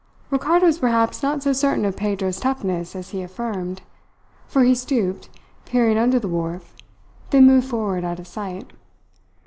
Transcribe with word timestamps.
Ricardo 0.31 0.65
was 0.65 0.79
perhaps 0.79 1.21
not 1.21 1.43
so 1.43 1.53
certain 1.53 1.85
of 1.85 1.95
Pedro's 1.95 2.39
toughness 2.39 2.95
as 2.95 3.09
he 3.11 3.21
affirmed; 3.21 3.83
for 4.47 4.63
he 4.63 4.73
stooped, 4.73 5.29
peering 5.65 5.99
under 5.99 6.17
the 6.17 6.27
wharf, 6.27 6.73
then 7.29 7.45
moved 7.45 7.67
forward 7.67 8.03
out 8.03 8.17
of 8.17 8.25
sight. 8.25 8.71